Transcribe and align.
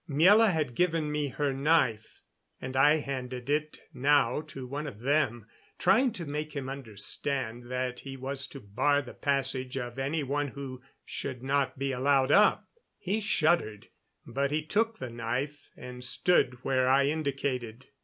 Miela 0.09 0.51
had 0.51 0.73
given 0.73 1.11
me 1.11 1.27
her 1.27 1.53
knife, 1.53 2.23
and 2.59 2.75
I 2.75 2.95
handed 2.95 3.51
it 3.51 3.81
now 3.93 4.41
to 4.47 4.65
one 4.65 4.87
of 4.87 5.01
them, 5.01 5.45
trying 5.77 6.11
to 6.13 6.25
make 6.25 6.53
him 6.55 6.67
understand 6.69 7.69
that 7.69 7.99
he 7.99 8.17
was 8.17 8.47
to 8.47 8.59
bar 8.59 9.03
the 9.03 9.13
passage 9.13 9.77
of 9.77 9.99
any 9.99 10.23
one 10.23 10.47
who 10.47 10.81
should 11.05 11.43
not 11.43 11.77
be 11.77 11.91
allowed 11.91 12.31
up. 12.31 12.67
He 12.97 13.19
shuddered, 13.19 13.89
but 14.25 14.49
he 14.49 14.65
took 14.65 14.97
the 14.97 15.11
knife 15.11 15.69
and 15.77 16.03
stood 16.03 16.63
where 16.63 16.87
I 16.89 17.05
indicated. 17.05 17.85